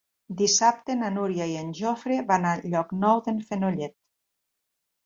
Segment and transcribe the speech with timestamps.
[0.37, 3.99] Dissabte na Núria i en Jofre van a Llocnou d'en Fenollet.